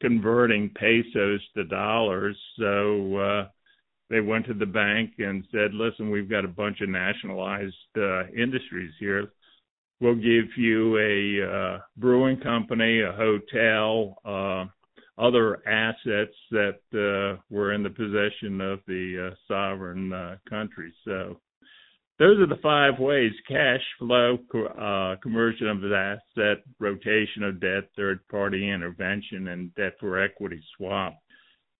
converting 0.00 0.70
pesos 0.70 1.40
to 1.56 1.64
dollars. 1.64 2.36
So 2.58 3.16
uh, 3.16 3.48
they 4.10 4.20
went 4.20 4.46
to 4.46 4.54
the 4.54 4.66
bank 4.66 5.12
and 5.18 5.44
said, 5.50 5.74
"Listen, 5.74 6.10
we've 6.10 6.30
got 6.30 6.44
a 6.44 6.48
bunch 6.48 6.80
of 6.80 6.88
nationalized 6.88 7.74
uh, 7.96 8.26
industries 8.28 8.92
here. 8.98 9.32
We'll 10.00 10.14
give 10.14 10.56
you 10.56 10.98
a 10.98 11.50
uh, 11.50 11.78
brewing 11.96 12.40
company, 12.40 13.00
a 13.00 13.12
hotel." 13.12 14.18
Uh, 14.24 14.66
other 15.16 15.66
assets 15.68 16.34
that 16.50 16.80
uh, 16.92 17.40
were 17.48 17.72
in 17.72 17.82
the 17.82 17.90
possession 17.90 18.60
of 18.60 18.80
the 18.86 19.30
uh, 19.30 19.34
sovereign 19.46 20.12
uh, 20.12 20.36
country. 20.48 20.92
So 21.04 21.38
those 22.18 22.38
are 22.38 22.46
the 22.46 22.60
five 22.62 23.00
ways 23.00 23.32
cash 23.48 23.80
flow, 23.98 24.38
uh, 24.54 25.16
conversion 25.20 25.68
of 25.68 25.80
the 25.80 26.16
asset, 26.36 26.62
rotation 26.78 27.42
of 27.42 27.60
debt, 27.60 27.84
third 27.96 28.26
party 28.28 28.70
intervention, 28.70 29.48
and 29.48 29.74
debt 29.74 29.94
for 29.98 30.22
equity 30.22 30.62
swap. 30.76 31.14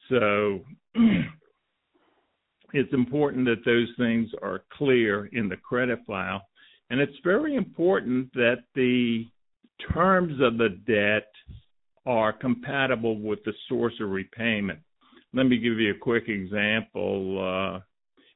So 0.09 0.61
it's 2.73 2.93
important 2.93 3.47
that 3.47 3.65
those 3.65 3.89
things 3.97 4.29
are 4.43 4.65
clear 4.73 5.27
in 5.27 5.49
the 5.49 5.57
credit 5.57 6.01
file. 6.07 6.43
And 6.91 7.01
it's 7.01 7.17
very 7.23 7.55
important 7.55 8.33
that 8.35 8.65
the 8.75 9.27
terms 9.93 10.41
of 10.41 10.59
the 10.59 10.81
debt 10.87 11.29
are 12.07 12.33
compatible 12.33 13.21
with 13.21 13.39
the 13.45 13.53
source 13.69 13.95
of 14.01 14.11
repayment. 14.11 14.81
Let 15.33 15.45
me 15.45 15.59
give 15.59 15.79
you 15.79 15.93
a 15.93 15.99
quick 15.99 16.29
example. 16.29 17.39
Uh, 17.77 17.81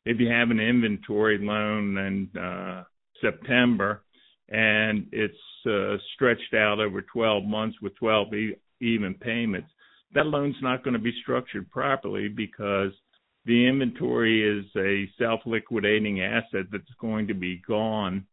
if 0.08 0.18
you 0.20 0.28
have 0.28 0.50
an 0.50 0.60
inventory 0.60 1.38
loan 1.38 1.96
in 1.98 2.40
uh, 2.40 2.84
September 3.20 4.02
and 4.48 5.06
it's 5.12 5.34
uh, 5.66 5.96
stretched 6.14 6.54
out 6.54 6.80
over 6.80 7.02
12 7.02 7.44
months 7.44 7.76
with 7.82 7.94
12 7.96 8.34
e- 8.34 8.56
even 8.80 9.14
payments, 9.14 9.68
that 10.14 10.26
loan's 10.26 10.56
not 10.62 10.82
going 10.82 10.94
to 10.94 11.00
be 11.00 11.12
structured 11.22 11.70
properly 11.70 12.28
because 12.28 12.92
the 13.44 13.66
inventory 13.66 14.42
is 14.42 14.64
a 14.76 15.08
self 15.18 15.40
liquidating 15.44 16.22
asset 16.22 16.66
that's 16.72 16.84
going 17.00 17.26
to 17.26 17.34
be 17.34 17.60
gone 17.68 18.26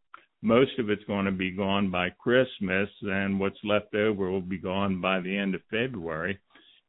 most 0.46 0.78
of 0.78 0.92
it's 0.92 1.04
going 1.06 1.26
to 1.26 1.32
be 1.32 1.50
gone 1.50 1.90
by 1.90 2.10
Christmas, 2.12 2.88
and 3.02 3.40
what's 3.40 3.58
left 3.64 3.96
over 3.96 4.30
will 4.30 4.42
be 4.42 4.60
gone 4.60 5.02
by 5.02 5.20
the 5.20 5.36
end 5.36 5.56
of 5.56 5.62
February. 5.72 6.40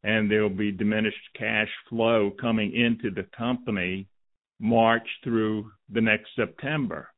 And 0.05 0.31
there 0.31 0.43
will 0.43 0.51
be 0.51 0.71
diminished 0.71 1.17
cash 1.35 1.71
flow 1.89 2.31
coming 2.39 2.75
into 2.75 3.11
the 3.11 3.27
company 3.37 4.09
March 4.59 5.07
through 5.23 5.71
the 5.91 6.01
next 6.01 6.29
September. 6.35 7.09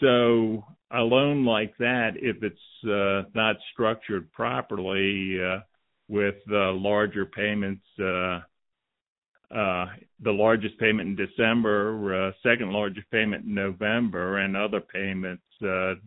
So 0.00 0.64
a 0.90 1.00
loan 1.00 1.44
like 1.44 1.76
that, 1.78 2.12
if 2.16 2.42
it's 2.42 2.56
uh, 2.84 3.28
not 3.34 3.56
structured 3.72 4.30
properly 4.32 5.38
uh, 5.42 5.60
with 6.08 6.36
uh, 6.50 6.72
larger 6.72 7.26
payments, 7.26 7.84
uh, 8.00 8.40
uh, 9.54 9.86
the 10.22 10.32
largest 10.32 10.78
payment 10.78 11.08
in 11.08 11.26
December, 11.26 12.28
uh, 12.28 12.32
second 12.42 12.72
largest 12.72 13.10
payment 13.10 13.44
in 13.44 13.54
November, 13.54 14.38
and 14.38 14.56
other 14.56 14.80
payments 14.80 15.42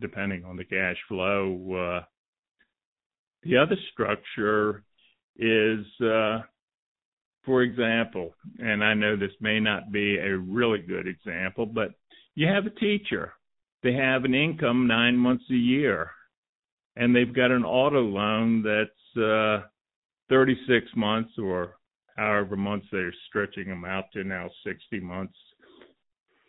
depending 0.00 0.44
on 0.44 0.56
the 0.56 0.64
cash 0.64 0.96
flow. 1.08 2.02
The 3.42 3.56
other 3.56 3.76
structure 3.92 4.82
is, 5.38 5.86
for 7.46 7.62
example, 7.62 8.34
and 8.58 8.84
I 8.84 8.92
know 8.92 9.16
this 9.16 9.30
may 9.40 9.60
not 9.60 9.92
be 9.92 10.18
a 10.18 10.36
really 10.36 10.80
good 10.80 11.06
example, 11.06 11.64
but 11.64 11.92
you 12.34 12.48
have 12.48 12.66
a 12.66 12.80
teacher. 12.80 13.32
They 13.84 13.92
have 13.94 14.24
an 14.24 14.34
income 14.34 14.88
nine 14.88 15.16
months 15.16 15.44
a 15.50 15.54
year, 15.54 16.10
and 16.96 17.14
they've 17.14 17.34
got 17.34 17.52
an 17.52 17.64
auto 17.64 18.00
loan 18.02 18.62
that's 18.64 19.24
uh, 19.24 19.64
36 20.28 20.86
months 20.96 21.30
or 21.38 21.76
however 22.16 22.56
months 22.56 22.86
they're 22.90 23.14
stretching 23.28 23.68
them 23.68 23.84
out 23.84 24.06
to 24.12 24.24
now 24.24 24.50
60 24.66 25.00
months. 25.00 25.36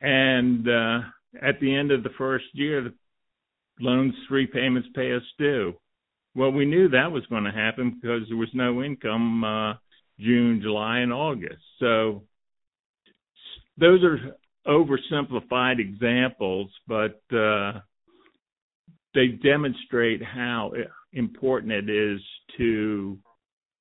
And 0.02 0.68
uh, 0.68 1.00
at 1.42 1.60
the 1.60 1.76
end 1.76 1.92
of 1.92 2.02
the 2.02 2.10
first 2.18 2.46
year, 2.54 2.82
the 2.82 2.94
loans 3.80 4.16
three 4.28 4.48
payments 4.48 4.90
pay 4.96 5.14
us 5.14 5.24
due. 5.38 5.74
Well, 6.36 6.52
we 6.52 6.66
knew 6.66 6.90
that 6.90 7.12
was 7.12 7.26
going 7.28 7.44
to 7.44 7.52
happen 7.52 8.00
because 8.02 8.22
there 8.28 8.38
was 8.38 8.50
no 8.54 8.82
income 8.84 9.44
uh, 9.44 9.74
June, 10.20 10.60
July, 10.62 11.00
and 11.00 11.14
August. 11.14 11.62
So 11.80 12.24
those 13.78 14.02
are 14.04 14.20
oversimplified 14.68 15.80
examples, 15.80 16.70
but 16.88 17.22
uh, 17.36 17.80
they 19.14 19.28
demonstrate 19.28 20.24
how 20.24 20.72
important 21.14 21.72
it 21.72 21.90
is 21.90 22.20
to 22.58 23.18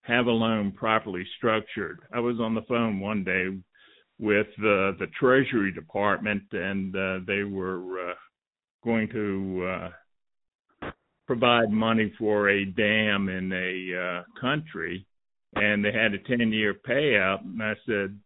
have 0.03 0.27
a 0.27 0.31
loan 0.31 0.73
properly 0.73 1.25
structured. 1.37 2.01
I 2.13 2.21
was 2.21 2.39
on 2.41 2.55
the 2.55 2.63
phone 2.63 3.01
one 3.01 3.25
day 3.25 3.49
with 4.19 4.47
the 4.59 5.07
Treasury 5.19 5.73
Department, 5.73 6.45
and 6.53 6.95
uh, 6.95 7.19
they 7.27 7.43
were 7.43 8.11
uh, 8.11 8.15
going 8.85 9.09
to 9.11 9.67
uh, 10.85 10.91
provide 11.27 11.71
money 11.71 12.13
for 12.19 12.49
a 12.49 12.65
dam 12.65 13.29
in 13.29 13.53
a 13.53 14.21
uh, 14.21 14.41
country, 14.41 15.07
and 15.57 15.85
they 15.85 15.93
had 15.93 16.15
a 16.15 16.19
10 16.19 16.53
year 16.53 16.75
payout. 16.75 17.41
And 17.43 17.63
I 17.63 17.75
said 17.87 18.19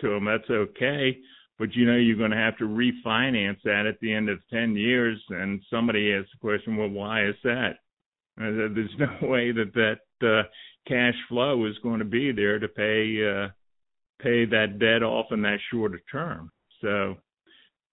to 0.00 0.08
them, 0.08 0.24
that's 0.24 0.50
okay, 0.50 1.16
but 1.58 1.74
you 1.74 1.86
know 1.86 1.96
you're 1.96 2.16
going 2.16 2.30
to 2.30 2.36
have 2.36 2.56
to 2.58 2.64
refinance 2.64 3.58
that 3.64 3.86
at 3.86 4.00
the 4.00 4.12
end 4.12 4.28
of 4.28 4.38
10 4.50 4.76
years. 4.76 5.22
And 5.28 5.62
somebody 5.70 6.12
asked 6.12 6.30
the 6.32 6.40
question, 6.40 6.76
well, 6.76 6.88
why 6.88 7.26
is 7.26 7.36
that? 7.44 7.72
And 8.36 8.46
I 8.46 8.50
said, 8.50 8.76
there's 8.76 8.90
no 9.22 9.28
way 9.28 9.52
that 9.52 9.72
that 9.74 10.26
uh, 10.26 10.42
cash 10.88 11.14
flow 11.28 11.66
is 11.66 11.78
going 11.82 11.98
to 11.98 12.04
be 12.04 12.32
there 12.32 12.58
to 12.58 12.68
pay 12.68 13.20
uh, 13.26 13.48
pay 14.22 14.44
that 14.46 14.78
debt 14.78 15.02
off 15.02 15.26
in 15.30 15.42
that 15.42 15.58
shorter 15.70 16.00
term. 16.10 16.50
So 16.80 17.16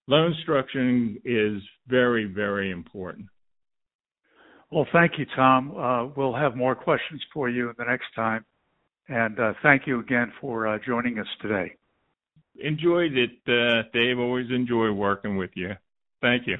loan 0.06 0.34
structuring 0.46 1.20
is 1.24 1.62
very, 1.86 2.24
very 2.24 2.70
important. 2.70 3.26
Well, 4.70 4.86
thank 4.92 5.12
you, 5.18 5.24
Tom. 5.34 5.74
Uh, 5.76 6.06
we'll 6.14 6.34
have 6.34 6.54
more 6.54 6.74
questions 6.74 7.22
for 7.32 7.48
you 7.48 7.72
the 7.78 7.84
next 7.84 8.06
time. 8.14 8.44
And 9.08 9.38
uh, 9.38 9.54
thank 9.62 9.86
you 9.86 10.00
again 10.00 10.32
for 10.40 10.66
uh, 10.66 10.78
joining 10.86 11.18
us 11.18 11.26
today. 11.40 11.74
Enjoyed 12.60 13.12
it, 13.16 13.30
uh, 13.46 13.88
Dave. 13.92 14.18
Always 14.18 14.50
enjoy 14.50 14.92
working 14.92 15.36
with 15.36 15.50
you. 15.54 15.70
Thank 16.20 16.46
you. 16.46 16.56